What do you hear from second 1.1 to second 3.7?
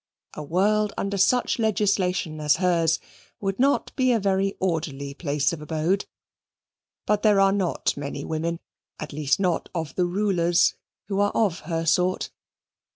such legislation as hers would